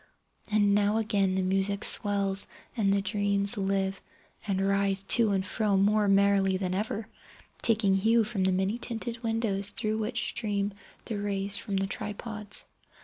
[0.51, 4.01] And now again the music swells, and the dreams live,
[4.47, 7.07] and writhe to and fro more merrily than ever,
[7.61, 10.73] taking hue from the many tinted windows through which stream
[11.05, 12.65] the rays from the tripods.